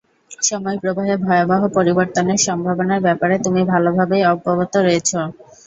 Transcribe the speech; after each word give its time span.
সময় 0.41 0.77
প্রবাহে 0.81 1.15
ভয়াবহ 1.23 1.61
পরিবর্তনের 1.77 2.39
সম্ভাবনার 2.47 3.03
ব্যাপারে 3.07 3.35
তুমি 3.45 3.61
ভালোভাবেই 3.71 4.23
অবগত 4.31 4.73
রয়েছো। 4.79 5.19